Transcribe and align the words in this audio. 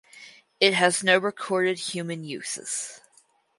It 0.59 0.73
has 0.73 1.03
no 1.03 1.19
recorded 1.19 1.77
human 1.77 2.23
uses. 2.23 3.01